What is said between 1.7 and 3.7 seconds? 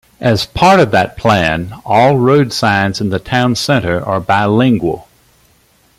all road signs in the town